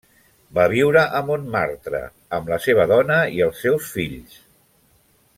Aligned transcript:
Va 0.57 0.63
viure 0.69 1.01
a 1.19 1.21
Montmartre 1.27 1.99
amb 2.37 2.49
la 2.53 2.59
seva 2.63 2.87
dona 2.95 3.19
i 3.39 3.43
els 3.49 3.61
seus 3.65 3.91
fills. 3.99 4.41